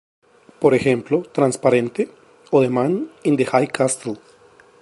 [0.61, 2.09] Por ejemplo "Transparente"
[2.49, 4.17] o "The Man in the High Castle".